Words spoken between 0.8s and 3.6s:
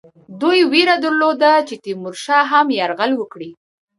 درلوده چې تیمورشاه هم یرغل وکړي.